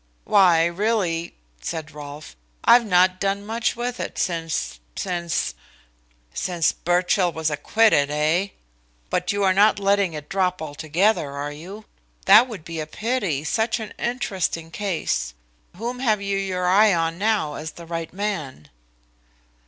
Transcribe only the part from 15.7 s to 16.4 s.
Whom have you